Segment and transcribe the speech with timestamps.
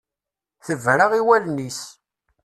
[0.65, 1.81] Tebra i wallen-is.